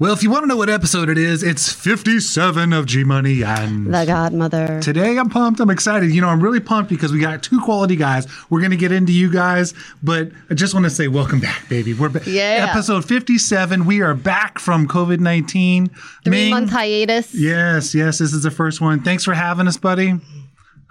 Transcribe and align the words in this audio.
Well, 0.00 0.14
if 0.14 0.22
you 0.22 0.30
want 0.30 0.44
to 0.44 0.46
know 0.46 0.56
what 0.56 0.70
episode 0.70 1.10
it 1.10 1.18
is, 1.18 1.42
it's 1.42 1.70
57 1.70 2.72
of 2.72 2.86
G 2.86 3.04
Money 3.04 3.42
and 3.42 3.92
The 3.92 4.06
Godmother. 4.06 4.80
Today 4.80 5.18
I'm 5.18 5.28
pumped. 5.28 5.60
I'm 5.60 5.68
excited. 5.68 6.10
You 6.10 6.22
know, 6.22 6.28
I'm 6.28 6.42
really 6.42 6.58
pumped 6.58 6.88
because 6.88 7.12
we 7.12 7.20
got 7.20 7.42
two 7.42 7.60
quality 7.60 7.96
guys. 7.96 8.26
We're 8.48 8.60
going 8.60 8.70
to 8.70 8.78
get 8.78 8.92
into 8.92 9.12
you 9.12 9.30
guys, 9.30 9.74
but 10.02 10.30
I 10.48 10.54
just 10.54 10.72
want 10.72 10.84
to 10.84 10.90
say 10.90 11.08
welcome 11.08 11.38
back, 11.38 11.68
baby. 11.68 11.92
We're 11.92 12.08
back. 12.08 12.26
Yeah. 12.26 12.68
Episode 12.70 13.04
57. 13.04 13.84
We 13.84 14.00
are 14.00 14.14
back 14.14 14.58
from 14.58 14.88
COVID 14.88 15.20
19. 15.20 15.90
Three 16.24 16.48
month 16.48 16.70
hiatus. 16.70 17.34
Yes, 17.34 17.94
yes. 17.94 18.20
This 18.20 18.32
is 18.32 18.42
the 18.42 18.50
first 18.50 18.80
one. 18.80 19.02
Thanks 19.02 19.22
for 19.22 19.34
having 19.34 19.68
us, 19.68 19.76
buddy. 19.76 20.14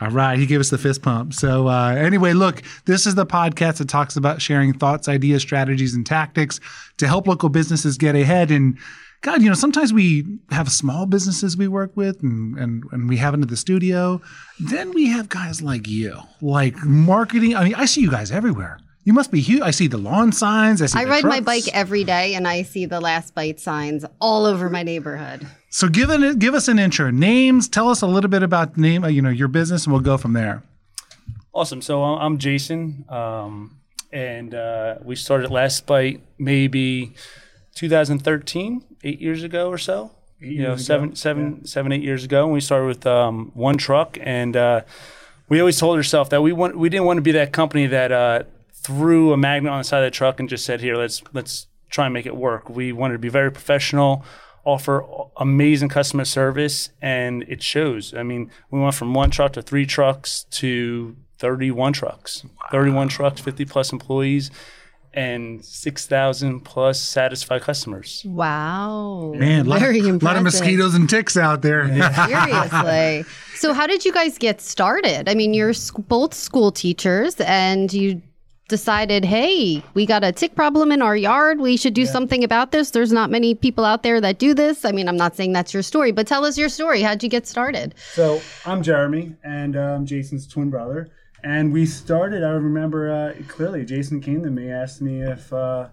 All 0.01 0.09
right, 0.09 0.39
he 0.39 0.45
gave 0.45 0.61
us 0.61 0.69
the 0.69 0.77
fist 0.77 1.01
pump. 1.01 1.33
So, 1.33 1.67
uh, 1.67 1.89
anyway, 1.89 2.31
look, 2.33 2.61
this 2.85 3.05
is 3.05 3.15
the 3.15 3.25
podcast 3.25 3.77
that 3.77 3.89
talks 3.89 4.15
about 4.15 4.41
sharing 4.41 4.73
thoughts, 4.73 5.09
ideas, 5.09 5.41
strategies, 5.41 5.93
and 5.93 6.05
tactics 6.05 6.59
to 6.97 7.07
help 7.07 7.27
local 7.27 7.49
businesses 7.49 7.97
get 7.97 8.15
ahead. 8.15 8.49
And 8.49 8.77
God, 9.21 9.41
you 9.41 9.49
know, 9.49 9.55
sometimes 9.55 9.91
we 9.91 10.39
have 10.51 10.71
small 10.71 11.05
businesses 11.05 11.57
we 11.57 11.67
work 11.67 11.91
with 11.97 12.23
and, 12.23 12.57
and, 12.57 12.83
and 12.93 13.09
we 13.09 13.17
have 13.17 13.33
into 13.33 13.47
the 13.47 13.57
studio. 13.57 14.21
Then 14.59 14.93
we 14.93 15.07
have 15.07 15.27
guys 15.27 15.61
like 15.61 15.87
you, 15.87 16.17
like 16.41 16.77
marketing. 16.85 17.55
I 17.55 17.65
mean, 17.65 17.75
I 17.75 17.83
see 17.83 17.99
you 17.99 18.11
guys 18.11 18.31
everywhere. 18.31 18.79
You 19.09 19.13
must 19.13 19.31
be 19.31 19.41
huge. 19.41 19.61
I 19.61 19.71
see 19.71 19.87
the 19.87 19.97
lawn 19.97 20.31
signs. 20.31 20.83
I 20.83 20.85
see 20.85 20.99
I 20.99 21.05
the 21.05 21.09
ride 21.09 21.23
my 21.25 21.39
bike 21.39 21.67
every 21.73 22.03
day 22.03 22.35
and 22.35 22.47
I 22.47 22.61
see 22.61 22.85
the 22.85 22.99
last 23.01 23.33
bite 23.33 23.59
signs 23.59 24.05
all 24.21 24.45
over 24.45 24.69
my 24.69 24.83
neighborhood. 24.83 25.47
So 25.71 25.89
give 25.89 26.11
it, 26.11 26.37
give 26.37 26.53
us 26.53 26.67
an 26.67 26.77
intro. 26.77 27.09
Names. 27.09 27.67
Tell 27.67 27.89
us 27.89 28.03
a 28.03 28.05
little 28.05 28.29
bit 28.29 28.43
about 28.43 28.77
name. 28.77 29.03
uh, 29.03 29.07
You 29.07 29.23
know 29.23 29.31
your 29.31 29.47
business, 29.47 29.85
and 29.85 29.93
we'll 29.93 30.03
go 30.03 30.15
from 30.19 30.33
there. 30.33 30.61
Awesome. 31.55 31.81
So 31.81 32.03
I'm 32.03 32.21
I'm 32.21 32.37
Jason, 32.37 33.03
um, 33.09 33.77
and 34.13 34.53
uh, 34.53 34.97
we 35.03 35.15
started 35.15 35.49
Last 35.49 35.87
Bite 35.87 36.21
maybe 36.37 37.15
2013, 37.73 38.83
eight 39.05 39.19
years 39.19 39.41
ago 39.41 39.69
or 39.69 39.79
so. 39.79 40.11
you 40.39 40.61
know, 40.61 40.75
seven, 40.75 41.15
seven, 41.15 41.65
seven, 41.65 41.91
eight 41.93 42.03
years 42.03 42.23
ago, 42.25 42.43
and 42.43 42.53
we 42.53 42.61
started 42.61 42.85
with 42.85 43.07
um, 43.07 43.49
one 43.55 43.77
truck, 43.79 44.19
and 44.21 44.55
uh, 44.55 44.81
we 45.49 45.59
always 45.59 45.79
told 45.79 45.97
ourselves 45.97 46.29
that 46.29 46.43
we 46.43 46.51
want 46.53 46.77
we 46.77 46.89
didn't 46.89 47.05
want 47.05 47.17
to 47.17 47.23
be 47.23 47.31
that 47.31 47.51
company 47.51 47.87
that 47.87 48.11
uh, 48.11 48.43
threw 48.89 49.31
a 49.33 49.37
magnet 49.37 49.71
on 49.71 49.77
the 49.77 49.83
side 49.83 49.99
of 49.99 50.07
the 50.07 50.11
truck 50.11 50.39
and 50.39 50.49
just 50.49 50.65
said, 50.65 50.81
"Here, 50.81 50.95
let's 50.95 51.21
let's 51.31 51.67
try 51.91 52.05
and 52.05 52.13
make 52.13 52.25
it 52.25 52.35
work." 52.35 52.69
We 52.69 52.91
wanted 52.91 53.13
to 53.13 53.19
be 53.19 53.29
very 53.29 53.51
professional, 53.51 54.25
offer 54.65 55.05
amazing 55.37 55.89
customer 55.89 56.25
service, 56.25 56.89
and 56.99 57.43
it 57.47 57.61
shows. 57.61 58.15
I 58.15 58.23
mean, 58.23 58.49
we 58.71 58.79
went 58.79 58.95
from 58.95 59.13
one 59.13 59.29
truck 59.29 59.53
to 59.53 59.61
three 59.61 59.85
trucks 59.85 60.45
to 60.51 61.15
31 61.37 61.93
trucks, 61.93 62.43
31 62.71 63.09
trucks, 63.09 63.39
50 63.41 63.65
plus 63.65 63.91
employees, 63.91 64.49
and 65.13 65.63
6,000 65.63 66.61
plus 66.61 66.99
satisfied 66.99 67.61
customers. 67.61 68.23
Wow. 68.25 69.33
Man, 69.35 69.67
a 69.67 69.69
lot, 69.69 69.79
Very 69.81 69.99
of, 69.99 70.23
lot 70.23 70.35
of 70.35 70.43
mosquitoes 70.43 70.95
and 70.95 71.07
ticks 71.07 71.37
out 71.37 71.61
there. 71.61 71.87
Seriously. 72.27 73.23
so, 73.55 73.71
how 73.73 73.85
did 73.85 74.03
you 74.03 74.11
guys 74.11 74.39
get 74.39 74.61
started? 74.61 75.29
I 75.29 75.35
mean, 75.35 75.53
you're 75.53 75.73
both 76.07 76.33
school 76.33 76.71
teachers 76.71 77.35
and 77.41 77.93
you 77.93 78.21
decided, 78.69 79.25
hey, 79.25 79.83
we 79.93 80.05
got 80.05 80.23
a 80.23 80.31
tick 80.31 80.55
problem 80.55 80.91
in 80.91 81.01
our 81.01 81.17
yard. 81.17 81.59
We 81.59 81.75
should 81.75 81.93
do 81.93 82.05
something 82.05 82.43
about 82.43 82.71
this. 82.71 82.91
There's 82.91 83.11
not 83.11 83.29
many 83.29 83.53
people 83.53 83.83
out 83.83 84.03
there 84.03 84.21
that 84.21 84.39
do 84.39 84.53
this. 84.53 84.85
I 84.85 84.91
mean, 84.91 85.09
I'm 85.09 85.17
not 85.17 85.35
saying 85.35 85.51
that's 85.51 85.73
your 85.73 85.83
story, 85.83 86.11
but 86.13 86.27
tell 86.27 86.45
us 86.45 86.57
your 86.57 86.69
story. 86.69 87.01
How'd 87.01 87.21
you 87.21 87.29
get 87.29 87.45
started? 87.45 87.95
So 88.13 88.41
I'm 88.65 88.81
Jeremy, 88.81 89.35
and 89.43 89.75
um, 89.75 90.05
Jason's 90.05 90.47
twin 90.47 90.69
brother. 90.69 91.09
And 91.43 91.71
we 91.71 91.85
started. 91.85 92.43
I 92.43 92.49
remember 92.49 93.11
uh, 93.11 93.43
clearly. 93.47 93.85
Jason 93.85 94.21
came 94.21 94.43
to 94.43 94.49
me, 94.49 94.71
asked 94.71 95.01
me 95.01 95.21
if 95.21 95.51
uh, 95.53 95.87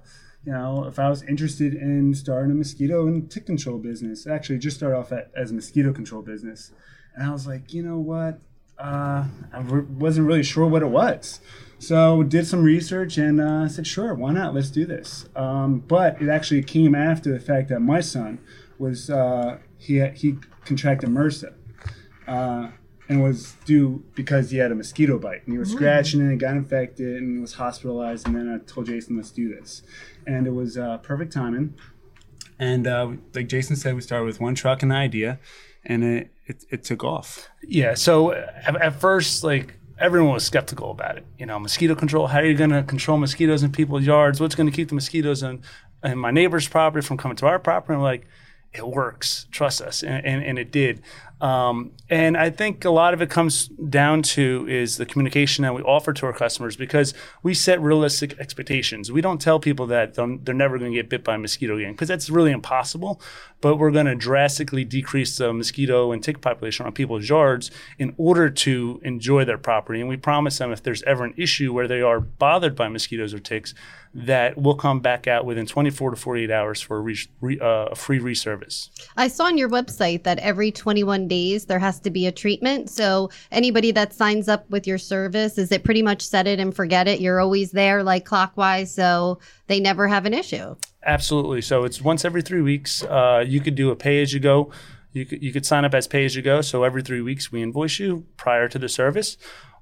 you 0.45 0.53
know 0.53 0.85
if 0.85 0.99
I 0.99 1.09
was 1.09 1.23
interested 1.23 1.75
in 1.75 2.15
starting 2.15 2.51
a 2.51 2.55
mosquito 2.55 3.07
and 3.07 3.31
tick 3.31 3.47
control 3.47 3.79
business. 3.79 4.27
Actually, 4.27 4.59
just 4.59 4.77
started 4.77 4.97
off 4.97 5.13
at, 5.13 5.31
as 5.37 5.53
a 5.53 5.55
mosquito 5.55 5.93
control 5.93 6.23
business, 6.23 6.73
and 7.15 7.25
I 7.29 7.33
was 7.33 7.47
like, 7.47 7.73
you 7.73 7.83
know 7.83 7.99
what? 7.99 8.41
Uh, 8.79 9.25
I 9.53 9.61
re- 9.61 9.83
wasn't 9.83 10.27
really 10.27 10.43
sure 10.43 10.67
what 10.67 10.83
it 10.83 10.89
was. 10.89 11.41
So 11.79 12.23
did 12.23 12.47
some 12.47 12.63
research 12.63 13.19
and 13.19 13.41
uh, 13.41 13.69
said, 13.69 13.87
sure, 13.87 14.15
why 14.15 14.33
not? 14.33 14.55
Let's 14.55 14.71
do 14.71 14.87
this. 14.87 15.29
Um, 15.37 15.81
but 15.81 16.21
it 16.21 16.29
actually 16.29 16.63
came 16.63 16.95
after 16.95 17.33
the 17.33 17.41
fact 17.41 17.69
that 17.69 17.81
my 17.81 18.01
son 18.01 18.39
was 18.79 19.11
uh, 19.11 19.59
he 19.79 20.07
he 20.15 20.37
contracted 20.65 21.09
MRSA 21.11 21.55
uh, 22.27 22.69
and 23.09 23.23
was 23.23 23.55
due 23.65 24.05
because 24.15 24.51
he 24.51 24.59
had 24.59 24.73
a 24.73 24.75
mosquito 24.75 25.19
bite 25.19 25.45
and 25.45 25.53
he 25.53 25.59
was 25.59 25.71
scratching 25.71 26.21
and 26.21 26.33
it 26.33 26.37
got 26.37 26.57
infected 26.57 27.17
and 27.17 27.41
was 27.41 27.55
hospitalized. 27.55 28.27
And 28.27 28.37
then 28.37 28.49
I 28.49 28.65
told 28.65 28.87
Jason, 28.87 29.17
let's 29.17 29.31
do 29.31 29.55
this, 29.55 29.83
and 30.27 30.47
it 30.47 30.53
was 30.53 30.77
uh, 30.77 30.99
perfect 30.99 31.33
timing. 31.33 31.75
And 32.59 32.87
uh, 32.87 33.13
like 33.35 33.49
Jason 33.49 33.77
said, 33.77 33.95
we 33.95 34.01
started 34.01 34.25
with 34.25 34.41
one 34.41 34.55
truck 34.55 34.83
and 34.83 34.91
an 34.91 34.99
idea, 34.99 35.39
and 35.85 36.03
it 36.03 36.31
it, 36.47 36.65
it 36.71 36.85
took 36.85 37.05
off. 37.05 37.49
Yeah. 37.63 37.95
So 37.95 38.33
at, 38.33 38.77
at 38.81 39.01
first, 39.01 39.45
like 39.45 39.79
everyone 39.99 40.33
was 40.35 40.45
skeptical 40.45 40.91
about 40.91 41.17
it. 41.17 41.27
You 41.39 41.47
know, 41.47 41.59
mosquito 41.59 41.95
control. 41.95 42.27
How 42.27 42.39
are 42.39 42.45
you 42.45 42.57
going 42.57 42.71
to 42.71 42.83
control 42.83 43.19
mosquitoes 43.19 43.63
in 43.63 43.73
people's 43.73 44.05
yards? 44.05 44.41
What's 44.41 44.55
going 44.55 44.71
to 44.71 44.75
keep 44.75 44.89
the 44.89 44.95
mosquitoes 44.95 45.43
in, 45.43 45.63
in 46.05 46.19
my 46.19 46.31
neighbor's 46.31 46.69
property 46.69 47.07
from 47.07 47.17
coming 47.17 47.37
to 47.37 47.47
our 47.47 47.59
property? 47.59 47.95
And 47.95 48.03
we're 48.03 48.09
like, 48.09 48.27
it 48.73 48.87
works. 48.87 49.47
Trust 49.51 49.81
us, 49.81 50.03
and 50.03 50.25
and, 50.25 50.45
and 50.45 50.59
it 50.59 50.71
did. 50.71 51.03
Um, 51.41 51.93
and 52.09 52.37
I 52.37 52.49
think 52.49 52.85
a 52.85 52.91
lot 52.91 53.13
of 53.13 53.21
it 53.21 53.29
comes 53.29 53.69
down 53.69 54.23
to 54.23 54.67
is 54.69 54.97
the 54.97 55.05
communication 55.05 55.63
that 55.63 55.75
we 55.75 55.83
offer 55.83 56.13
to 56.15 56.27
our 56.27 56.33
customers 56.33 56.77
because 56.77 57.13
we 57.43 57.53
set 57.53 57.81
realistic 57.81 58.39
expectations. 58.39 59.13
We 59.13 59.21
don't 59.21 59.41
tell 59.41 59.61
people 59.61 59.87
that 59.89 60.15
they're 60.15 60.55
never 60.55 60.79
going 60.79 60.93
to 60.93 60.97
get 60.97 61.11
bit 61.11 61.25
by 61.25 61.35
a 61.35 61.39
mosquito 61.39 61.77
again 61.77 61.93
because 61.93 62.09
that's 62.09 62.31
really 62.31 62.53
impossible. 62.53 63.21
But 63.61 63.77
we're 63.77 63.91
going 63.91 64.07
to 64.07 64.15
drastically 64.15 64.85
decrease 64.85 65.37
the 65.37 65.53
mosquito 65.53 66.13
and 66.13 66.23
tick 66.23 66.41
population 66.41 66.87
on 66.87 66.93
people's 66.93 67.29
yards 67.29 67.71
in 67.99 68.15
order 68.17 68.49
to 68.49 69.01
enjoy 69.03 69.45
their 69.45 69.59
property. 69.59 70.01
And 70.01 70.09
we 70.09 70.17
promise 70.17 70.59
them 70.59 70.73
if 70.73 70.83
there's 70.83 71.03
ever 71.03 71.25
an 71.25 71.35
issue 71.37 71.73
where 71.73 71.89
they 71.89 72.01
are 72.01 72.21
bothered 72.21 72.77
by 72.77 72.89
mosquitoes 72.89 73.35
or 73.35 73.39
ticks, 73.39 73.75
that 74.17 74.57
we'll 74.57 74.75
come 74.75 75.01
back 75.01 75.27
out 75.27 75.45
within 75.45 75.67
24 75.67 76.11
to 76.11 76.17
48 76.17 76.51
hours 76.51 76.81
for 76.81 76.97
a, 76.97 77.01
re- 77.01 77.19
re- 77.43 77.61
uh, 77.61 77.89
a 77.91 77.95
free 77.95 78.19
reservice. 78.19 78.91
I 79.15 79.29
saw 79.29 79.45
on 79.45 79.59
your 79.59 79.69
website 79.69 80.23
that 80.23 80.39
every 80.39 80.73
21 80.73 81.26
days 81.29 81.67
there 81.67 81.79
has 81.79 82.01
to 82.01 82.11
be 82.11 82.27
a 82.27 82.33
treatment. 82.33 82.91
So 82.91 83.31
anybody 83.51 83.93
that 83.93 84.13
signs 84.13 84.49
up 84.49 84.69
with 84.71 84.87
your 84.87 84.99
service, 84.99 85.59
is 85.59 85.73
it 85.73 85.85
pretty 85.85 86.03
much 86.03 86.23
set 86.23 86.47
it 86.47 86.59
and 86.59 86.75
forget 86.75 87.09
it? 87.09 87.21
You're 87.21 87.41
always 87.41 87.73
there 87.73 88.03
like 88.03 88.25
clockwise, 88.25 88.95
so 88.95 89.39
they 89.67 89.81
never 89.81 90.09
have 90.09 90.27
an 90.27 90.35
issue. 90.35 90.77
Absolutely. 91.05 91.63
So 91.63 91.85
it's 91.85 92.01
once 92.03 92.25
every 92.25 92.43
three 92.43 92.63
weeks. 92.63 93.03
Uh, 93.03 93.45
you 93.47 93.61
could 93.61 93.75
do 93.75 93.91
a 93.91 93.97
pay 93.97 94.23
as 94.23 94.33
you 94.33 94.41
go. 94.41 94.73
You 95.13 95.25
could, 95.25 95.43
you 95.43 95.53
could 95.53 95.65
sign 95.65 95.85
up 95.85 95.95
as 95.95 96.07
pay 96.07 96.25
as 96.25 96.35
you 96.37 96.43
go. 96.43 96.61
So 96.61 96.85
every 96.85 97.03
three 97.03 97.21
weeks 97.21 97.51
we 97.53 97.63
invoice 97.63 97.99
you 97.99 98.27
prior 98.37 98.69
to 98.69 98.79
the 98.79 98.89
service. 98.89 99.37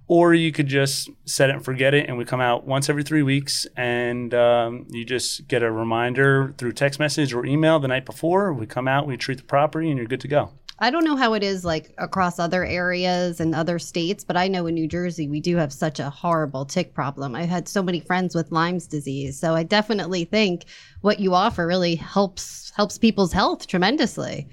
Or 0.06 0.34
you 0.34 0.52
could 0.52 0.66
just 0.66 1.08
set 1.24 1.48
it 1.48 1.56
and 1.56 1.64
forget 1.64 1.94
it, 1.94 2.08
and 2.08 2.18
we 2.18 2.26
come 2.26 2.42
out 2.42 2.66
once 2.66 2.90
every 2.90 3.02
three 3.02 3.22
weeks, 3.22 3.66
and 3.74 4.34
um, 4.34 4.86
you 4.90 5.02
just 5.02 5.48
get 5.48 5.62
a 5.62 5.72
reminder 5.72 6.54
through 6.58 6.72
text 6.72 7.00
message 7.00 7.32
or 7.32 7.46
email 7.46 7.78
the 7.78 7.88
night 7.88 8.04
before. 8.04 8.52
We 8.52 8.66
come 8.66 8.86
out, 8.86 9.06
we 9.06 9.16
treat 9.16 9.38
the 9.38 9.44
property, 9.44 9.88
and 9.88 9.96
you're 9.96 10.06
good 10.06 10.20
to 10.20 10.28
go. 10.28 10.50
I 10.78 10.90
don't 10.90 11.04
know 11.04 11.16
how 11.16 11.34
it 11.34 11.42
is 11.42 11.64
like 11.64 11.94
across 11.98 12.38
other 12.38 12.64
areas 12.64 13.40
and 13.40 13.54
other 13.54 13.78
states, 13.78 14.24
but 14.24 14.36
I 14.36 14.48
know 14.48 14.66
in 14.66 14.74
New 14.74 14.88
Jersey 14.88 15.28
we 15.28 15.40
do 15.40 15.56
have 15.56 15.72
such 15.72 16.00
a 16.00 16.10
horrible 16.10 16.64
tick 16.64 16.94
problem. 16.94 17.34
I've 17.34 17.48
had 17.48 17.68
so 17.68 17.82
many 17.82 18.00
friends 18.00 18.34
with 18.34 18.50
Lyme's 18.50 18.86
disease, 18.86 19.38
so 19.38 19.54
I 19.54 19.62
definitely 19.62 20.24
think 20.24 20.64
what 21.00 21.20
you 21.20 21.34
offer 21.34 21.66
really 21.66 21.94
helps 21.94 22.72
helps 22.74 22.98
people's 22.98 23.32
health 23.32 23.66
tremendously. 23.66 24.48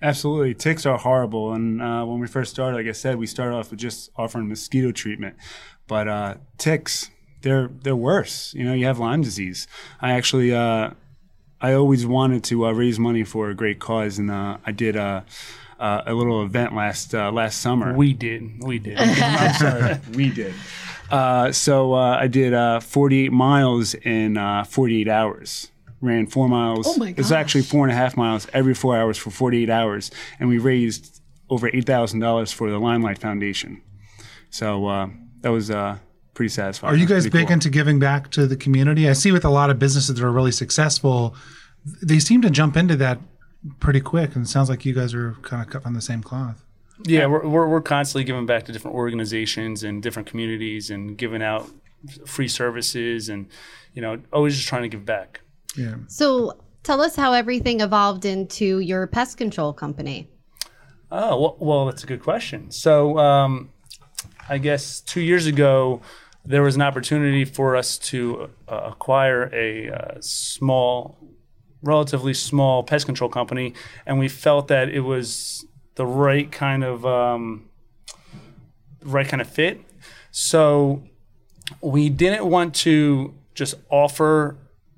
Absolutely, 0.00 0.54
ticks 0.54 0.86
are 0.86 0.98
horrible. 0.98 1.52
And 1.52 1.82
uh, 1.82 2.04
when 2.04 2.20
we 2.20 2.26
first 2.26 2.50
started, 2.50 2.76
like 2.76 2.86
I 2.86 2.92
said, 2.92 3.16
we 3.16 3.26
started 3.26 3.54
off 3.54 3.70
with 3.70 3.80
just 3.80 4.10
offering 4.16 4.48
mosquito 4.48 4.92
treatment, 4.92 5.36
but 5.86 6.08
uh, 6.08 6.34
ticks 6.58 7.10
they're 7.42 7.68
they're 7.82 7.96
worse. 7.96 8.54
You 8.54 8.64
know, 8.64 8.72
you 8.72 8.86
have 8.86 8.98
Lyme 8.98 9.22
disease. 9.22 9.68
I 10.00 10.12
actually 10.12 10.54
uh, 10.54 10.90
I 11.60 11.72
always 11.72 12.06
wanted 12.06 12.44
to 12.44 12.66
uh, 12.66 12.72
raise 12.72 12.98
money 12.98 13.24
for 13.24 13.48
a 13.50 13.54
great 13.54 13.78
cause, 13.78 14.18
and 14.18 14.30
uh, 14.30 14.58
I 14.64 14.72
did 14.72 14.96
uh, 14.96 15.22
uh, 15.78 16.02
a 16.06 16.14
little 16.14 16.42
event 16.42 16.74
last 16.74 17.14
uh, 17.14 17.32
last 17.32 17.60
summer. 17.60 17.94
We 17.94 18.12
did. 18.12 18.62
We 18.62 18.78
did. 18.78 18.98
I'm 19.00 19.54
sorry, 19.54 19.96
we 20.14 20.30
did. 20.30 20.54
Uh, 21.10 21.52
so 21.52 21.94
uh, 21.94 22.18
I 22.20 22.26
did 22.26 22.52
uh, 22.52 22.80
48 22.80 23.32
miles 23.32 23.94
in 23.94 24.36
uh, 24.36 24.64
48 24.64 25.08
hours. 25.08 25.70
Ran 26.00 26.26
four 26.26 26.48
miles. 26.48 26.86
Oh 26.86 26.96
my 26.98 27.14
It's 27.16 27.30
actually 27.30 27.62
four 27.62 27.84
and 27.84 27.92
a 27.92 27.96
half 27.96 28.16
miles 28.16 28.46
every 28.52 28.74
four 28.74 28.96
hours 28.96 29.16
for 29.16 29.30
48 29.30 29.70
hours, 29.70 30.10
and 30.38 30.48
we 30.48 30.58
raised 30.58 31.22
over 31.48 31.70
eight 31.72 31.86
thousand 31.86 32.20
dollars 32.20 32.52
for 32.52 32.70
the 32.70 32.78
LymeLight 32.78 33.18
Foundation. 33.18 33.80
So 34.50 34.86
uh, 34.86 35.08
that 35.40 35.50
was 35.50 35.70
uh, 35.70 35.98
pretty 36.36 36.50
satisfying. 36.50 36.94
Are 36.94 36.96
you 36.96 37.06
guys 37.06 37.24
big 37.24 37.46
cool. 37.46 37.54
into 37.54 37.70
giving 37.70 37.98
back 37.98 38.30
to 38.32 38.46
the 38.46 38.56
community? 38.56 39.08
I 39.08 39.12
see 39.12 39.32
with 39.32 39.44
a 39.44 39.50
lot 39.50 39.70
of 39.70 39.78
businesses 39.78 40.14
that 40.14 40.24
are 40.24 40.30
really 40.30 40.52
successful, 40.52 41.34
they 42.02 42.20
seem 42.20 42.42
to 42.42 42.50
jump 42.50 42.76
into 42.76 42.94
that 42.96 43.18
pretty 43.80 44.00
quick. 44.00 44.36
And 44.36 44.44
it 44.44 44.48
sounds 44.48 44.68
like 44.68 44.84
you 44.84 44.94
guys 44.94 45.14
are 45.14 45.32
kind 45.42 45.62
of 45.62 45.68
cut 45.68 45.82
from 45.82 45.94
the 45.94 46.00
same 46.00 46.22
cloth. 46.22 46.62
Yeah, 47.04 47.26
we're, 47.26 47.46
we're, 47.46 47.68
we're 47.68 47.80
constantly 47.80 48.24
giving 48.24 48.46
back 48.46 48.64
to 48.66 48.72
different 48.72 48.94
organizations 48.94 49.82
and 49.82 50.02
different 50.02 50.28
communities 50.28 50.90
and 50.90 51.18
giving 51.18 51.42
out 51.42 51.68
free 52.24 52.48
services 52.48 53.28
and, 53.28 53.48
you 53.94 54.00
know, 54.00 54.20
always 54.32 54.54
just 54.54 54.68
trying 54.68 54.82
to 54.82 54.88
give 54.88 55.04
back. 55.04 55.40
Yeah. 55.76 55.96
So 56.06 56.58
Tell 56.86 57.00
us 57.00 57.16
how 57.16 57.32
everything 57.32 57.80
evolved 57.80 58.24
into 58.24 58.78
your 58.78 59.08
pest 59.08 59.38
control 59.38 59.72
company. 59.72 60.30
Oh, 61.10 61.40
well, 61.40 61.56
well 61.58 61.86
that's 61.86 62.04
a 62.04 62.06
good 62.06 62.22
question. 62.22 62.70
So, 62.70 63.18
um, 63.18 63.70
I 64.48 64.58
guess 64.58 65.00
two 65.00 65.20
years 65.20 65.46
ago, 65.46 66.00
there 66.46 66.62
was 66.62 66.76
an 66.76 66.82
opportunity 66.82 67.44
for 67.44 67.76
us 67.76 67.98
to 67.98 68.50
uh, 68.68 68.80
acquire 68.84 69.50
a 69.52 69.90
uh, 69.90 70.20
small, 70.20 71.18
relatively 71.82 72.32
small 72.34 72.82
pest 72.82 73.04
control 73.04 73.28
company, 73.28 73.74
and 74.06 74.18
we 74.18 74.28
felt 74.28 74.68
that 74.68 74.88
it 74.88 75.00
was 75.00 75.66
the 75.96 76.06
right 76.06 76.50
kind 76.52 76.84
of 76.84 77.04
um, 77.04 77.68
right 79.02 79.26
kind 79.26 79.40
of 79.40 79.48
fit. 79.48 79.80
So 80.30 81.02
we 81.80 82.08
didn't 82.08 82.46
want 82.46 82.74
to 82.76 83.34
just 83.54 83.74
offer 83.90 84.56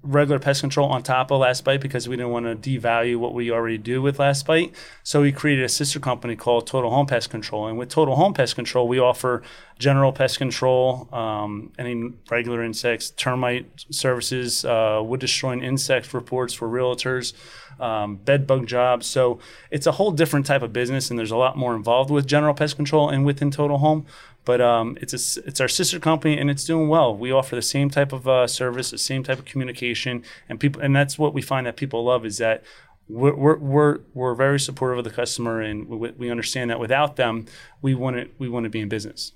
regular 0.08 0.38
pest 0.38 0.60
control 0.60 0.88
on 0.88 1.02
top 1.02 1.30
of 1.30 1.40
Last 1.40 1.64
Bite 1.64 1.80
because 1.80 2.08
we 2.08 2.16
didn't 2.16 2.32
want 2.32 2.46
to 2.46 2.56
devalue 2.56 3.16
what 3.16 3.34
we 3.34 3.50
already 3.50 3.78
do 3.78 4.00
with 4.00 4.18
Last 4.18 4.46
Bite. 4.46 4.74
So 5.02 5.20
we 5.20 5.32
created 5.32 5.64
a 5.64 5.68
sister 5.68 6.00
company 6.00 6.34
called 6.34 6.66
Total 6.66 6.90
Home 6.90 7.06
Pest 7.06 7.30
Control. 7.30 7.66
And 7.66 7.78
with 7.78 7.90
Total 7.90 8.16
Home 8.16 8.32
Pest 8.32 8.54
Control, 8.54 8.88
we 8.88 8.98
offer 8.98 9.42
general 9.78 10.12
pest 10.12 10.38
control, 10.38 11.08
um, 11.12 11.72
any 11.78 12.12
regular 12.30 12.64
insects, 12.64 13.10
termite 13.10 13.84
services, 13.90 14.64
uh, 14.64 15.00
wood 15.04 15.20
destroying 15.20 15.62
insect 15.62 16.12
reports 16.12 16.52
for 16.52 16.68
realtors, 16.68 17.32
um, 17.78 18.16
bed 18.16 18.46
bug 18.46 18.66
jobs. 18.66 19.06
So 19.06 19.38
it's 19.70 19.86
a 19.86 19.92
whole 19.92 20.10
different 20.10 20.46
type 20.46 20.62
of 20.62 20.72
business, 20.72 21.10
and 21.10 21.18
there's 21.18 21.30
a 21.30 21.36
lot 21.36 21.56
more 21.56 21.76
involved 21.76 22.10
with 22.10 22.26
general 22.26 22.54
pest 22.54 22.76
control 22.76 23.08
and 23.08 23.24
within 23.24 23.50
Total 23.50 23.78
Home. 23.78 24.06
But 24.44 24.62
um, 24.62 24.96
it's 25.00 25.12
a, 25.12 25.42
it's 25.46 25.60
our 25.60 25.68
sister 25.68 26.00
company, 26.00 26.38
and 26.38 26.50
it's 26.50 26.64
doing 26.64 26.88
well. 26.88 27.14
We 27.14 27.30
offer 27.30 27.54
the 27.54 27.62
same 27.62 27.90
type 27.90 28.14
of 28.14 28.26
uh, 28.26 28.46
service, 28.46 28.90
the 28.90 28.96
same 28.98 29.22
type 29.22 29.38
of 29.38 29.44
communication, 29.44 29.97
and 30.06 30.60
people, 30.60 30.80
and 30.82 30.94
that's 30.94 31.18
what 31.18 31.34
we 31.34 31.42
find 31.42 31.66
that 31.66 31.76
people 31.76 32.04
love 32.04 32.24
is 32.24 32.38
that 32.38 32.62
we're, 33.08 33.34
we're, 33.34 33.56
we're, 33.58 33.98
we're 34.14 34.34
very 34.34 34.60
supportive 34.60 34.98
of 34.98 35.04
the 35.04 35.10
customer 35.10 35.60
and 35.62 35.88
we, 35.88 36.10
we 36.12 36.30
understand 36.30 36.70
that 36.70 36.78
without 36.78 37.16
them 37.16 37.46
we 37.80 37.94
wouldn't 37.94 38.30
we 38.38 38.48
wouldn't 38.48 38.70
be 38.72 38.80
in 38.80 38.88
business 38.88 39.32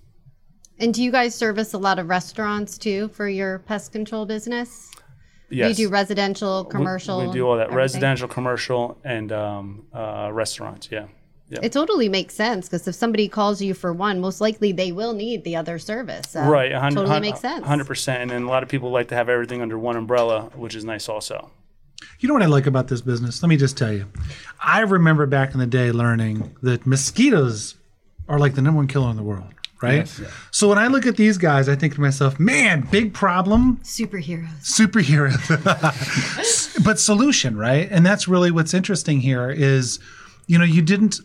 And 0.78 0.92
do 0.92 1.02
you 1.02 1.10
guys 1.10 1.34
service 1.34 1.72
a 1.72 1.78
lot 1.78 1.98
of 1.98 2.08
restaurants 2.08 2.76
too 2.76 3.08
for 3.08 3.28
your 3.28 3.60
pest 3.60 3.92
control 3.92 4.26
business? 4.26 4.90
yes 5.48 5.78
You 5.78 5.86
do 5.86 5.90
residential, 5.92 6.64
We- 6.64 6.70
commercial. 6.70 7.26
we, 7.26 7.32
do 7.32 7.46
all 7.48 7.56
that 7.56 7.62
everything? 7.64 7.76
residential 7.78 8.28
commercial 8.28 8.98
and 9.04 9.32
um, 9.32 9.86
uh, 9.94 10.28
restaurants 10.32 10.88
yeah 10.92 11.06
yeah 11.52 11.60
It 11.62 11.72
totally 11.72 12.08
makes 12.08 12.34
sense 12.34 12.68
because 12.68 12.86
if 12.88 12.94
somebody 12.94 13.28
calls 13.28 13.60
you 13.62 13.74
for 13.74 13.92
one, 13.92 14.20
most 14.20 14.40
likely 14.40 14.72
they 14.72 14.92
will 14.92 15.12
need 15.12 15.44
the 15.44 15.56
other 15.56 15.78
service. 15.78 16.30
So 16.30 16.40
right 16.58 16.72
a 16.72 16.80
hun- 16.80 16.92
totally 16.94 17.12
hun- 17.14 17.22
makes 17.22 17.40
sense. 17.40 17.64
100% 17.66 18.08
and 18.22 18.30
then 18.30 18.42
a 18.42 18.48
lot 18.48 18.62
of 18.62 18.68
people 18.68 18.90
like 18.90 19.08
to 19.08 19.14
have 19.14 19.28
everything 19.28 19.60
under 19.62 19.78
one 19.78 19.96
umbrella 19.96 20.50
which 20.54 20.74
is 20.74 20.84
nice 20.84 21.08
also 21.08 21.50
You 22.20 22.28
know 22.28 22.34
what 22.34 22.42
I 22.42 22.46
like 22.58 22.66
about 22.66 22.88
this 22.88 23.00
business? 23.00 23.42
Let 23.42 23.48
me 23.48 23.56
just 23.56 23.76
tell 23.76 23.92
you. 23.92 24.06
I 24.60 24.80
remember 24.80 25.26
back 25.26 25.54
in 25.54 25.60
the 25.60 25.66
day 25.80 25.92
learning 25.92 26.36
that 26.62 26.86
mosquitoes 26.86 27.76
are 28.28 28.38
like 28.44 28.54
the 28.54 28.62
number 28.62 28.78
one 28.78 28.88
killer 28.88 29.10
in 29.10 29.16
the 29.16 29.22
world, 29.32 29.52
right? 29.80 30.08
So 30.50 30.68
when 30.68 30.78
I 30.78 30.86
look 30.88 31.06
at 31.06 31.16
these 31.16 31.38
guys, 31.38 31.68
I 31.68 31.76
think 31.76 31.94
to 31.94 32.00
myself, 32.00 32.40
man, 32.40 32.80
big 32.90 33.12
problem, 33.12 33.78
Superheroes. 33.84 34.62
Superheroes. 34.80 36.82
but 36.84 36.98
solution, 36.98 37.56
right? 37.56 37.88
And 37.90 38.04
that's 38.06 38.28
really 38.28 38.50
what's 38.50 38.74
interesting 38.74 39.20
here 39.20 39.50
is, 39.50 39.98
you 40.46 40.58
know, 40.58 40.64
you 40.64 40.82
didn't 40.82 41.20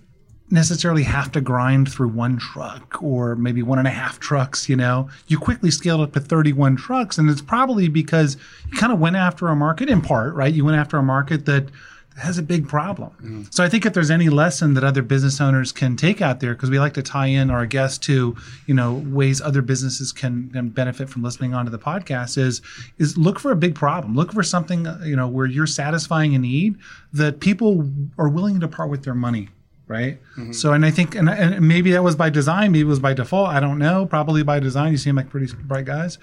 necessarily 0.49 1.03
have 1.03 1.31
to 1.33 1.41
grind 1.41 1.91
through 1.91 2.07
one 2.09 2.37
truck 2.37 3.01
or 3.01 3.35
maybe 3.35 3.61
one 3.61 3.79
and 3.79 3.87
a 3.87 3.91
half 3.91 4.19
trucks, 4.19 4.69
you 4.69 4.75
know. 4.75 5.09
You 5.27 5.37
quickly 5.37 5.71
scaled 5.71 6.01
up 6.01 6.13
to 6.13 6.19
31 6.19 6.77
trucks. 6.77 7.17
And 7.17 7.29
it's 7.29 7.41
probably 7.41 7.89
because 7.89 8.37
you 8.71 8.77
kind 8.77 8.93
of 8.93 8.99
went 8.99 9.15
after 9.15 9.47
a 9.47 9.55
market 9.55 9.89
in 9.89 10.01
part, 10.01 10.33
right? 10.35 10.53
You 10.53 10.63
went 10.63 10.77
after 10.77 10.97
a 10.97 11.03
market 11.03 11.45
that 11.45 11.69
has 12.17 12.39
a 12.39 12.41
big 12.41 12.67
problem. 12.67 13.11
Mm. 13.21 13.53
So 13.53 13.63
I 13.63 13.69
think 13.69 13.85
if 13.85 13.93
there's 13.93 14.09
any 14.09 14.29
lesson 14.29 14.73
that 14.73 14.83
other 14.83 15.03
business 15.03 15.39
owners 15.39 15.71
can 15.71 15.95
take 15.95 16.19
out 16.19 16.39
there, 16.39 16.55
because 16.55 16.69
we 16.69 16.79
like 16.79 16.95
to 16.95 17.03
tie 17.03 17.27
in 17.27 17.51
our 17.51 17.65
guests 17.67 17.99
to, 18.07 18.35
you 18.65 18.73
know, 18.73 19.03
ways 19.05 19.39
other 19.39 19.61
businesses 19.61 20.11
can, 20.11 20.49
can 20.49 20.69
benefit 20.69 21.09
from 21.09 21.21
listening 21.21 21.53
onto 21.53 21.71
the 21.71 21.77
podcast 21.77 22.37
is 22.37 22.61
is 22.97 23.17
look 23.17 23.39
for 23.39 23.51
a 23.51 23.55
big 23.55 23.75
problem. 23.75 24.15
Look 24.15 24.33
for 24.33 24.43
something, 24.43 24.87
you 25.03 25.15
know, 25.15 25.27
where 25.27 25.45
you're 25.45 25.67
satisfying 25.67 26.33
a 26.33 26.39
need 26.39 26.77
that 27.13 27.39
people 27.39 27.87
are 28.17 28.29
willing 28.29 28.59
to 28.61 28.67
part 28.67 28.89
with 28.89 29.03
their 29.03 29.15
money 29.15 29.49
right? 29.87 30.19
So, 30.51 30.73
and 30.73 30.85
I 30.85 30.91
think, 30.91 31.15
and, 31.15 31.29
and 31.29 31.67
maybe 31.67 31.91
that 31.91 32.03
was 32.03 32.15
by 32.15 32.29
design, 32.29 32.71
maybe 32.71 32.81
it 32.81 32.85
was 32.85 32.99
by 32.99 33.13
default. 33.13 33.49
I 33.49 33.59
don't 33.59 33.79
know. 33.79 34.05
Probably 34.05 34.43
by 34.43 34.59
design. 34.59 34.91
You 34.91 34.97
seem 34.97 35.15
like 35.15 35.29
pretty 35.29 35.51
bright 35.63 35.85
guys. 35.85 36.17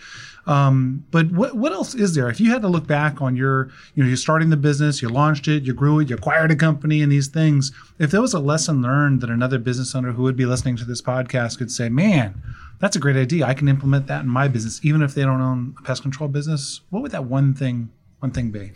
Um, 0.47 1.05
but 1.11 1.31
what 1.31 1.55
what 1.57 1.73
else 1.73 1.95
is 1.95 2.15
there? 2.15 2.29
If 2.29 2.39
you 2.41 2.51
had 2.51 2.63
to 2.63 2.69
look 2.69 2.87
back 2.87 3.23
on 3.23 3.35
your, 3.35 3.71
you 3.95 4.03
know, 4.03 4.09
you're 4.09 4.17
starting 4.17 4.51
the 4.51 4.57
business, 4.57 5.01
you 5.01 5.09
launched 5.09 5.49
it, 5.49 5.63
you 5.63 5.73
grew 5.73 6.01
it, 6.01 6.11
you 6.11 6.17
acquired 6.17 6.51
a 6.51 6.57
company, 6.57 7.01
and 7.01 7.11
these 7.11 7.29
things. 7.29 7.73
If 7.99 8.11
there 8.11 8.21
was 8.21 8.35
a 8.35 8.39
lesson 8.39 8.83
learned 8.83 9.23
that 9.23 9.31
another 9.31 9.59
business 9.59 9.95
owner 9.95 10.13
who 10.13 10.23
would 10.25 10.37
be 10.37 10.45
listening 10.45 10.77
to 10.77 10.85
this 10.85 11.01
podcast 11.01 11.59
could 11.59 11.73
say, 11.73 11.89
"Man, 11.89 12.43
that's 12.79 12.95
a 12.95 13.01
great 13.01 13.17
idea. 13.17 13.47
I 13.47 13.55
can 13.55 13.69
implement 13.69 14.07
that 14.09 14.23
in 14.23 14.29
my 14.29 14.49
business, 14.49 14.85
even 14.85 15.03
if 15.03 15.15
they 15.15 15.23
don't 15.23 15.41
own 15.41 15.75
a 15.79 15.83
pest 15.83 16.03
control 16.03 16.29
business." 16.29 16.83
What 16.91 17.03
would 17.03 17.13
that 17.13 17.25
one 17.25 17.55
thing 17.55 17.91
one 18.21 18.31
thing 18.31 18.51
be? 18.51 18.73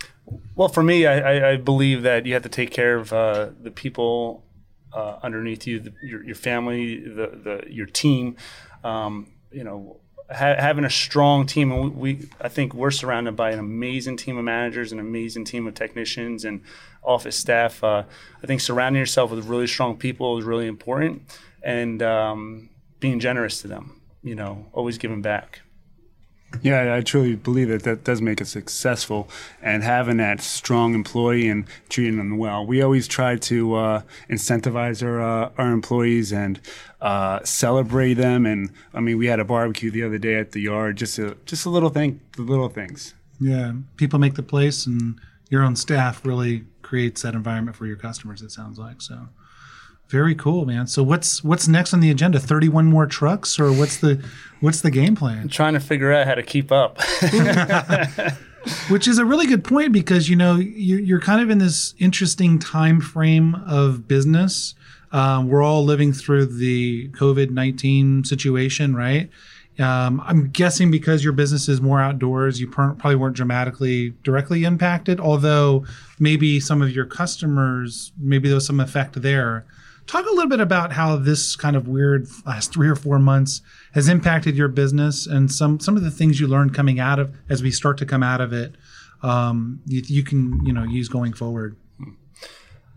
Well, 0.56 0.68
for 0.68 0.82
me, 0.82 1.06
I, 1.06 1.18
I, 1.18 1.50
I 1.52 1.56
believe 1.56 2.02
that 2.02 2.26
you 2.26 2.34
have 2.34 2.42
to 2.42 2.48
take 2.48 2.70
care 2.70 2.96
of 2.96 3.12
uh, 3.12 3.50
the 3.62 3.70
people 3.70 4.42
uh, 4.92 5.18
underneath 5.22 5.66
you, 5.66 5.80
the, 5.80 5.92
your, 6.02 6.24
your 6.24 6.34
family, 6.34 7.00
the, 7.00 7.62
the 7.66 7.72
your 7.72 7.86
team. 7.86 8.36
Um, 8.84 9.32
you 9.50 9.64
know, 9.64 10.00
ha- 10.30 10.56
having 10.58 10.84
a 10.84 10.90
strong 10.90 11.46
team, 11.46 11.72
and 11.72 11.96
we, 11.96 12.14
we, 12.14 12.28
I 12.40 12.48
think 12.48 12.74
we're 12.74 12.90
surrounded 12.90 13.36
by 13.36 13.50
an 13.50 13.58
amazing 13.58 14.16
team 14.16 14.36
of 14.36 14.44
managers, 14.44 14.92
an 14.92 14.98
amazing 15.00 15.44
team 15.44 15.66
of 15.66 15.74
technicians 15.74 16.44
and 16.44 16.62
office 17.02 17.36
staff. 17.36 17.82
Uh, 17.82 18.04
I 18.42 18.46
think 18.46 18.60
surrounding 18.60 19.00
yourself 19.00 19.30
with 19.30 19.46
really 19.46 19.66
strong 19.66 19.96
people 19.96 20.38
is 20.38 20.44
really 20.44 20.66
important, 20.66 21.22
and 21.62 22.02
um, 22.02 22.70
being 23.00 23.20
generous 23.20 23.60
to 23.62 23.68
them. 23.68 24.00
You 24.22 24.34
know, 24.34 24.66
always 24.72 24.98
giving 24.98 25.22
back. 25.22 25.60
Yeah, 26.62 26.94
I 26.94 27.02
truly 27.02 27.36
believe 27.36 27.68
that 27.68 27.82
that 27.82 28.04
does 28.04 28.22
make 28.22 28.40
us 28.40 28.48
successful, 28.48 29.28
and 29.60 29.82
having 29.82 30.16
that 30.16 30.40
strong 30.40 30.94
employee 30.94 31.46
and 31.46 31.66
treating 31.88 32.16
them 32.16 32.38
well. 32.38 32.64
We 32.64 32.80
always 32.80 33.06
try 33.06 33.36
to 33.36 33.74
uh, 33.74 34.02
incentivize 34.30 35.02
our 35.02 35.20
uh, 35.20 35.50
our 35.58 35.70
employees 35.72 36.32
and 36.32 36.58
uh, 37.00 37.40
celebrate 37.44 38.14
them. 38.14 38.46
And 38.46 38.70
I 38.94 39.00
mean, 39.00 39.18
we 39.18 39.26
had 39.26 39.40
a 39.40 39.44
barbecue 39.44 39.90
the 39.90 40.02
other 40.02 40.18
day 40.18 40.36
at 40.36 40.52
the 40.52 40.60
yard. 40.60 40.96
Just 40.96 41.18
a 41.18 41.36
just 41.44 41.66
a 41.66 41.70
little 41.70 41.90
thing, 41.90 42.20
the 42.36 42.42
little 42.42 42.68
things. 42.70 43.14
Yeah, 43.38 43.72
people 43.96 44.18
make 44.18 44.34
the 44.34 44.42
place, 44.42 44.86
and 44.86 45.20
your 45.50 45.62
own 45.62 45.76
staff 45.76 46.24
really 46.24 46.64
creates 46.82 47.22
that 47.22 47.34
environment 47.34 47.76
for 47.76 47.86
your 47.86 47.96
customers. 47.96 48.40
It 48.40 48.50
sounds 48.52 48.78
like 48.78 49.02
so. 49.02 49.28
Very 50.08 50.34
cool, 50.34 50.64
man. 50.64 50.86
So 50.86 51.02
what's 51.02 51.44
what's 51.44 51.68
next 51.68 51.92
on 51.92 52.00
the 52.00 52.10
agenda? 52.10 52.40
Thirty-one 52.40 52.86
more 52.86 53.06
trucks, 53.06 53.60
or 53.60 53.70
what's 53.72 53.98
the 53.98 54.24
what's 54.60 54.80
the 54.80 54.90
game 54.90 55.14
plan? 55.14 55.48
Trying 55.48 55.74
to 55.74 55.80
figure 55.80 56.12
out 56.12 56.26
how 56.26 56.34
to 56.34 56.42
keep 56.42 56.72
up. 56.72 56.98
Which 58.88 59.06
is 59.06 59.18
a 59.18 59.24
really 59.24 59.46
good 59.46 59.64
point 59.64 59.92
because 59.92 60.28
you 60.28 60.36
know 60.36 60.56
you're, 60.56 60.98
you're 60.98 61.20
kind 61.20 61.42
of 61.42 61.50
in 61.50 61.58
this 61.58 61.94
interesting 61.98 62.58
time 62.58 63.00
frame 63.00 63.54
of 63.66 64.08
business. 64.08 64.74
Um, 65.12 65.48
we're 65.48 65.62
all 65.62 65.84
living 65.84 66.12
through 66.12 66.46
the 66.46 67.08
COVID 67.10 67.50
nineteen 67.50 68.24
situation, 68.24 68.96
right? 68.96 69.28
Um, 69.78 70.20
I'm 70.24 70.48
guessing 70.48 70.90
because 70.90 71.22
your 71.22 71.32
business 71.32 71.68
is 71.68 71.80
more 71.80 72.00
outdoors, 72.00 72.60
you 72.60 72.66
per- 72.66 72.94
probably 72.94 73.14
weren't 73.14 73.36
dramatically 73.36 74.14
directly 74.24 74.64
impacted. 74.64 75.20
Although 75.20 75.84
maybe 76.18 76.58
some 76.60 76.82
of 76.82 76.90
your 76.90 77.04
customers, 77.04 78.12
maybe 78.18 78.48
there 78.48 78.56
was 78.56 78.66
some 78.66 78.80
effect 78.80 79.20
there. 79.22 79.66
Talk 80.08 80.24
a 80.24 80.30
little 80.30 80.48
bit 80.48 80.60
about 80.60 80.90
how 80.90 81.16
this 81.16 81.54
kind 81.54 81.76
of 81.76 81.86
weird 81.86 82.28
last 82.46 82.72
three 82.72 82.88
or 82.88 82.96
four 82.96 83.18
months 83.18 83.60
has 83.92 84.08
impacted 84.08 84.56
your 84.56 84.68
business 84.68 85.26
and 85.26 85.52
some 85.52 85.78
some 85.80 85.98
of 85.98 86.02
the 86.02 86.10
things 86.10 86.40
you 86.40 86.46
learned 86.46 86.72
coming 86.74 86.98
out 86.98 87.18
of 87.18 87.36
as 87.50 87.62
we 87.62 87.70
start 87.70 87.98
to 87.98 88.06
come 88.06 88.22
out 88.22 88.40
of 88.40 88.54
it. 88.54 88.74
Um, 89.22 89.80
you, 89.84 90.02
you 90.06 90.24
can 90.24 90.64
you 90.64 90.72
know 90.72 90.84
use 90.84 91.10
going 91.10 91.34
forward. 91.34 91.76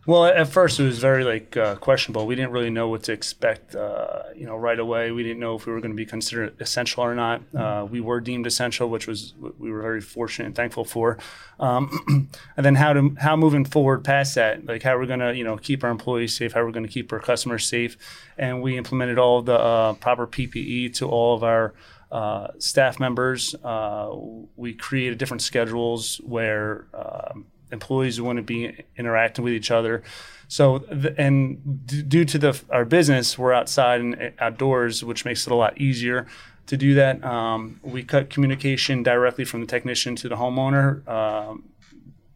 Well, 0.07 0.25
at 0.25 0.47
first 0.47 0.79
it 0.79 0.83
was 0.83 0.97
very 0.97 1.23
like 1.23 1.55
uh, 1.55 1.75
questionable. 1.75 2.25
We 2.25 2.35
didn't 2.35 2.51
really 2.51 2.71
know 2.71 2.87
what 2.87 3.03
to 3.03 3.11
expect. 3.11 3.75
Uh, 3.75 4.23
you 4.35 4.47
know, 4.47 4.55
right 4.55 4.79
away 4.79 5.11
we 5.11 5.21
didn't 5.21 5.39
know 5.39 5.55
if 5.55 5.67
we 5.67 5.73
were 5.73 5.79
going 5.79 5.91
to 5.91 5.95
be 5.95 6.07
considered 6.07 6.59
essential 6.59 7.03
or 7.03 7.13
not. 7.13 7.41
Uh, 7.55 7.85
we 7.89 8.01
were 8.01 8.19
deemed 8.19 8.47
essential, 8.47 8.89
which 8.89 9.05
was 9.05 9.35
we 9.59 9.71
were 9.71 9.81
very 9.81 10.01
fortunate 10.01 10.47
and 10.47 10.55
thankful 10.55 10.85
for. 10.85 11.19
Um, 11.59 12.29
and 12.57 12.65
then 12.65 12.75
how 12.75 12.93
to 12.93 13.15
how 13.19 13.35
moving 13.35 13.63
forward 13.63 14.03
past 14.03 14.33
that, 14.35 14.65
like 14.65 14.81
how 14.81 14.97
we're 14.97 15.05
going 15.05 15.19
to 15.19 15.35
you 15.35 15.43
know 15.43 15.57
keep 15.57 15.83
our 15.83 15.91
employees 15.91 16.35
safe, 16.35 16.53
how 16.53 16.63
we're 16.63 16.71
going 16.71 16.87
to 16.87 16.91
keep 16.91 17.13
our 17.13 17.19
customers 17.19 17.67
safe, 17.67 17.95
and 18.39 18.63
we 18.63 18.77
implemented 18.77 19.19
all 19.19 19.43
the 19.43 19.59
uh, 19.59 19.93
proper 19.93 20.25
PPE 20.25 20.95
to 20.95 21.07
all 21.07 21.35
of 21.35 21.43
our. 21.43 21.73
Uh, 22.11 22.51
staff 22.59 22.99
members, 22.99 23.55
uh, 23.63 24.13
we 24.57 24.73
created 24.73 25.17
different 25.17 25.41
schedules 25.41 26.19
where 26.25 26.85
um, 26.93 27.45
employees 27.71 28.19
want 28.19 28.37
to 28.37 28.43
be 28.43 28.85
interacting 28.97 29.43
with 29.43 29.53
each 29.53 29.71
other. 29.71 30.03
So, 30.47 30.83
and 31.17 31.85
due 31.85 32.25
to 32.25 32.37
the 32.37 32.61
our 32.69 32.85
business, 32.85 33.37
we're 33.37 33.53
outside 33.53 34.01
and 34.01 34.33
outdoors, 34.39 35.03
which 35.03 35.23
makes 35.23 35.47
it 35.47 35.53
a 35.53 35.55
lot 35.55 35.79
easier 35.79 36.27
to 36.67 36.77
do 36.77 36.93
that. 36.95 37.23
Um, 37.23 37.79
we 37.83 38.03
cut 38.03 38.29
communication 38.29 39.03
directly 39.03 39.45
from 39.45 39.61
the 39.61 39.67
technician 39.67 40.15
to 40.17 40.29
the 40.29 40.35
homeowner. 40.35 41.07
Um, 41.07 41.69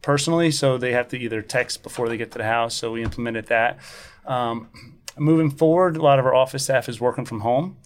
personally, 0.01 0.51
so 0.51 0.77
they 0.77 0.94
have 0.94 1.08
to 1.10 1.18
either 1.18 1.42
text 1.42 1.84
before 1.84 2.08
they 2.08 2.15
get 2.15 2.32
to 2.32 2.38
the 2.38 2.46
house. 2.46 2.75
So 2.75 2.92
we 2.92 3.04
implemented 3.04 3.48
that. 3.48 3.80
Um, 4.25 4.70
moving 5.18 5.50
forward, 5.50 5.98
a 5.98 6.01
lot 6.01 6.20
of 6.20 6.25
our 6.25 6.36
office 6.36 6.63
staff 6.63 6.88
is 6.88 7.01
working 7.01 7.25
from 7.25 7.42
home. 7.42 7.77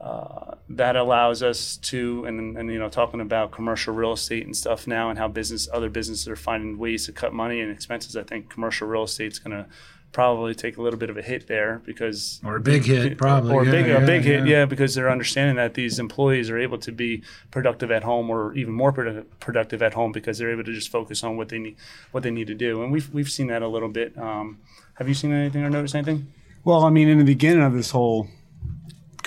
Uh, 0.00 0.54
that 0.68 0.94
allows 0.94 1.42
us 1.42 1.76
to, 1.78 2.24
and, 2.24 2.56
and 2.56 2.70
you 2.72 2.78
know, 2.78 2.88
talking 2.88 3.20
about 3.20 3.50
commercial 3.50 3.92
real 3.92 4.12
estate 4.12 4.44
and 4.44 4.56
stuff 4.56 4.86
now, 4.86 5.10
and 5.10 5.18
how 5.18 5.26
business, 5.26 5.68
other 5.72 5.90
businesses 5.90 6.28
are 6.28 6.36
finding 6.36 6.78
ways 6.78 7.04
to 7.06 7.12
cut 7.12 7.32
money 7.32 7.60
and 7.60 7.72
expenses. 7.72 8.16
I 8.16 8.22
think 8.22 8.48
commercial 8.48 8.86
real 8.86 9.02
estate's 9.02 9.40
going 9.40 9.56
to 9.56 9.66
probably 10.12 10.54
take 10.54 10.76
a 10.76 10.82
little 10.82 10.98
bit 11.00 11.10
of 11.10 11.16
a 11.18 11.22
hit 11.22 11.48
there 11.48 11.82
because 11.84 12.40
Or 12.44 12.56
a 12.56 12.60
big 12.60 12.84
hit, 12.84 13.18
probably. 13.18 13.52
or 13.54 13.62
a 13.62 13.66
Yeah, 13.66 13.70
big, 13.72 13.86
yeah, 13.88 13.96
a 14.02 14.06
big 14.06 14.22
hit, 14.22 14.40
yeah. 14.46 14.58
yeah, 14.60 14.64
because 14.66 14.94
they're 14.94 15.10
understanding 15.10 15.56
that 15.56 15.74
these 15.74 15.98
employees 15.98 16.48
are 16.48 16.58
able 16.58 16.78
to 16.78 16.92
be 16.92 17.22
productive 17.50 17.90
at 17.90 18.04
home, 18.04 18.30
or 18.30 18.54
even 18.54 18.72
more 18.72 18.92
produ- 18.92 19.24
productive 19.40 19.82
at 19.82 19.94
home, 19.94 20.12
because 20.12 20.38
they're 20.38 20.52
able 20.52 20.64
to 20.64 20.72
just 20.72 20.90
focus 20.90 21.24
on 21.24 21.36
what 21.36 21.48
they 21.48 21.58
need, 21.58 21.76
what 22.12 22.22
they 22.22 22.30
need 22.30 22.46
to 22.46 22.54
do. 22.54 22.82
And 22.84 22.92
we've 22.92 23.12
we've 23.12 23.30
seen 23.30 23.48
that 23.48 23.62
a 23.62 23.68
little 23.68 23.88
bit. 23.90 24.16
Um, 24.16 24.60
have 24.94 25.08
you 25.08 25.14
seen 25.14 25.32
anything 25.32 25.64
or 25.64 25.70
noticed 25.70 25.96
anything? 25.96 26.32
Well, 26.64 26.84
I 26.84 26.90
mean, 26.90 27.08
in 27.08 27.18
the 27.18 27.24
beginning 27.24 27.62
of 27.64 27.72
this 27.74 27.90
whole 27.90 28.28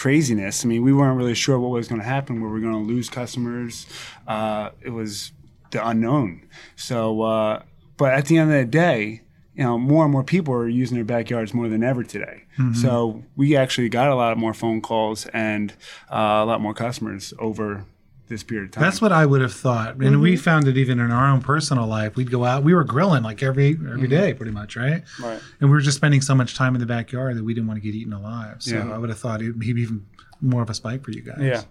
craziness, 0.02 0.66
I 0.66 0.68
mean, 0.68 0.82
we 0.82 0.94
weren't 0.94 1.16
really 1.16 1.36
sure 1.36 1.60
what 1.60 1.70
was 1.70 1.88
going 1.88 2.02
to 2.02 2.08
happen. 2.08 2.42
Were 2.42 2.52
we 2.52 2.60
going 2.60 2.74
to 2.74 2.94
lose 2.94 3.08
customers? 3.08 3.86
Uh, 4.28 4.72
it 4.82 4.90
was 4.90 5.32
the 5.70 5.88
unknown. 5.88 6.48
So, 6.76 7.22
uh, 7.22 7.62
but 7.98 8.12
at 8.12 8.26
the 8.26 8.40
end 8.40 8.52
of 8.52 8.58
the 8.58 8.66
day, 8.66 9.22
you 9.54 9.64
know, 9.64 9.78
more 9.78 10.04
and 10.06 10.12
more 10.12 10.24
people 10.24 10.56
are 10.56 10.68
using 10.68 10.96
their 10.96 11.06
backyards 11.06 11.54
more 11.54 11.70
than 11.70 11.84
ever 11.84 12.04
today. 12.04 12.46
So 12.74 13.24
we 13.36 13.56
actually 13.56 13.90
got 13.90 14.08
a 14.10 14.16
lot 14.16 14.36
more 14.40 14.56
phone 14.56 14.82
calls 14.82 15.28
and 15.28 15.72
uh, 16.12 16.42
a 16.42 16.46
lot 16.46 16.62
more 16.62 16.74
customers 16.74 17.32
over 17.38 17.86
this 18.32 18.42
period 18.42 18.66
of 18.66 18.72
time. 18.72 18.84
That's 18.84 19.02
what 19.02 19.12
I 19.12 19.26
would 19.26 19.42
have 19.42 19.54
thought. 19.54 19.98
And 19.98 20.22
we 20.22 20.34
mm-hmm. 20.34 20.42
found 20.42 20.68
it 20.68 20.78
even 20.78 21.00
in 21.00 21.12
our 21.12 21.30
own 21.30 21.42
personal 21.42 21.86
life. 21.86 22.16
We'd 22.16 22.32
go 22.32 22.46
out, 22.46 22.64
we 22.64 22.74
were 22.74 22.84
grilling 22.84 23.22
like 23.22 23.44
every 23.44 23.70
every 23.70 23.80
mm-hmm. 23.80 24.08
day, 24.08 24.34
pretty 24.34 24.52
much, 24.52 24.76
right? 24.76 25.04
Right. 25.20 25.40
And 25.60 25.70
we 25.70 25.76
were 25.76 25.82
just 25.82 25.98
spending 25.98 26.22
so 26.22 26.34
much 26.34 26.56
time 26.56 26.74
in 26.74 26.80
the 26.80 26.88
backyard 26.88 27.38
that 27.38 27.44
we 27.44 27.54
didn't 27.54 27.68
want 27.68 27.78
to 27.78 27.86
get 27.86 27.94
eaten 27.94 28.14
alive. 28.14 28.64
So 28.64 28.76
Yeah. 28.76 28.92
I 28.92 28.98
would 28.98 29.10
have 29.10 29.20
thought 29.20 29.42
it 29.42 29.56
maybe 29.56 29.82
even 29.82 30.08
more 30.42 30.64
of 30.64 30.70
a 30.70 30.74
spike 30.74 31.04
for 31.04 31.12
you 31.12 31.22
guys. 31.22 31.40
Yeah. 31.40 31.62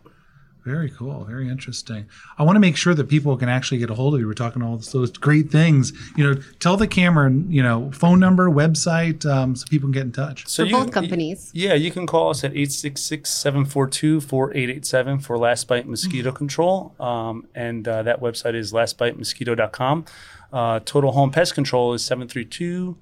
Very 0.64 0.90
cool. 0.90 1.24
Very 1.24 1.48
interesting. 1.48 2.06
I 2.38 2.42
want 2.42 2.56
to 2.56 2.60
make 2.60 2.76
sure 2.76 2.92
that 2.94 3.08
people 3.08 3.34
can 3.36 3.48
actually 3.48 3.78
get 3.78 3.88
a 3.88 3.94
hold 3.94 4.12
of 4.14 4.20
you. 4.20 4.26
We're 4.26 4.34
talking 4.34 4.60
all 4.62 4.76
those 4.76 5.12
great 5.12 5.50
things. 5.50 5.94
You 6.16 6.24
know, 6.24 6.34
tell 6.58 6.76
the 6.76 6.86
camera, 6.86 7.32
you 7.32 7.62
know, 7.62 7.90
phone 7.92 8.20
number, 8.20 8.50
website, 8.50 9.24
um, 9.24 9.56
so 9.56 9.66
people 9.68 9.86
can 9.86 9.92
get 9.92 10.02
in 10.02 10.12
touch. 10.12 10.46
So 10.46 10.66
For 10.66 10.72
both 10.72 10.92
companies. 10.92 11.50
Yeah, 11.54 11.72
you 11.74 11.90
can 11.90 12.06
call 12.06 12.28
us 12.30 12.44
at 12.44 12.52
866-742-4887 12.52 15.22
for 15.22 15.38
Last 15.38 15.66
Bite 15.66 15.88
Mosquito 15.88 16.30
Control. 16.30 16.94
Um, 17.00 17.46
and 17.54 17.88
uh, 17.88 18.02
that 18.02 18.20
website 18.20 18.54
is 18.54 18.70
lastbitemosquito.com. 18.72 20.04
Uh, 20.52 20.80
Total 20.80 21.12
Home 21.12 21.30
Pest 21.30 21.54
Control 21.54 21.94
is 21.94 22.04
732 22.04 22.98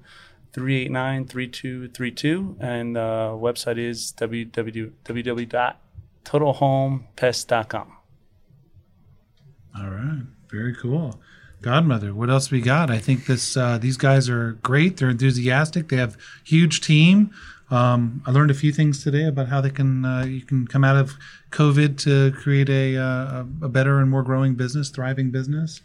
389 0.53 1.27
3232. 1.27 2.55
And 2.59 2.97
uh, 2.97 3.33
website 3.35 3.77
is 3.77 4.13
www.totalhomepest.com. 6.29 7.97
All 9.77 9.89
right. 9.89 10.23
Very 10.51 10.75
cool. 10.75 11.19
Godmother, 11.61 12.13
what 12.13 12.29
else 12.29 12.51
we 12.51 12.61
got? 12.61 12.89
I 12.89 12.99
think 12.99 13.25
this 13.25 13.57
uh, 13.57 13.77
these 13.77 13.97
guys 13.97 14.29
are 14.29 14.53
great. 14.63 14.97
They're 14.97 15.09
enthusiastic. 15.09 15.89
They 15.89 15.97
have 15.97 16.17
huge 16.45 16.81
team. 16.81 17.31
Um, 17.69 18.23
I 18.25 18.31
learned 18.31 18.49
a 18.49 18.55
few 18.55 18.71
things 18.71 19.03
today 19.03 19.25
about 19.25 19.47
how 19.49 19.59
they 19.61 19.69
can 19.69 20.05
uh, 20.05 20.23
you 20.23 20.41
can 20.41 20.67
come 20.67 20.83
out 20.83 20.95
of 20.95 21.15
COVID 21.51 21.97
to 21.99 22.31
create 22.31 22.69
a, 22.69 22.97
uh, 22.97 23.43
a 23.61 23.69
better 23.69 23.99
and 23.99 24.09
more 24.09 24.23
growing 24.23 24.55
business, 24.55 24.89
thriving 24.89 25.31
business. 25.31 25.81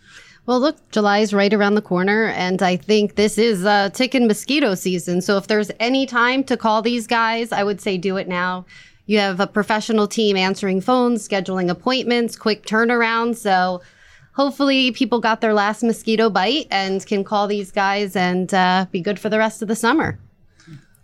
Well, 0.47 0.61
look, 0.61 0.91
July 0.91 1.19
is 1.19 1.35
right 1.35 1.53
around 1.53 1.75
the 1.75 1.83
corner, 1.83 2.27
and 2.27 2.63
I 2.63 2.77
think 2.77 3.17
this 3.17 3.37
is 3.39 3.65
uh, 3.65 3.91
tick 3.91 4.15
and 4.15 4.29
mosquito 4.29 4.75
season. 4.75 5.23
So 5.23 5.39
if 5.39 5.47
there's 5.47 5.71
any 5.81 6.07
time 6.07 6.45
to 6.45 6.57
call 6.57 6.83
these 6.83 7.07
guys, 7.07 7.51
I 7.51 7.65
would 7.65 7.81
say 7.81 7.99
do 7.99 8.17
it 8.19 8.29
now. 8.29 8.67
You 9.07 9.19
have 9.19 9.41
a 9.41 9.47
professional 9.47 10.09
team 10.09 10.37
answering 10.37 10.81
phones, 10.81 11.27
scheduling 11.29 11.69
appointments, 11.71 12.37
quick 12.37 12.65
turnaround. 12.67 13.37
So 13.37 13.83
hopefully 14.33 14.93
people 14.93 15.21
got 15.21 15.41
their 15.41 15.53
last 15.55 15.83
mosquito 15.83 16.31
bite 16.31 16.67
and 16.71 17.05
can 17.07 17.23
call 17.25 17.47
these 17.47 17.71
guys 17.71 18.17
and 18.17 18.53
uh, 18.55 18.87
be 18.91 19.01
good 19.01 19.19
for 19.19 19.29
the 19.29 19.39
rest 19.39 19.61
of 19.63 19.69
the 19.69 19.77
summer. 19.77 20.19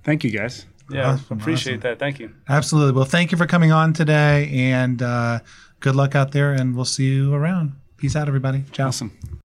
Thank 0.02 0.24
you, 0.24 0.30
guys. 0.30 0.64
Yeah, 0.90 1.12
Awesome, 1.12 1.38
appreciate 1.38 1.74
awesome. 1.74 1.80
that. 1.82 1.98
Thank 2.00 2.18
you. 2.18 2.32
Absolutely. 2.48 2.92
Well, 2.92 3.04
thank 3.04 3.30
you 3.30 3.38
for 3.38 3.46
coming 3.46 3.70
on 3.70 3.92
today, 3.92 4.50
and 4.52 5.00
uh, 5.00 5.38
good 5.78 5.94
luck 5.94 6.16
out 6.16 6.32
there. 6.32 6.52
And 6.52 6.74
we'll 6.74 6.84
see 6.84 7.04
you 7.14 7.32
around. 7.32 7.74
Peace 7.96 8.16
out, 8.16 8.26
everybody. 8.26 8.64
Ciao. 8.72 8.88
Awesome. 8.88 9.39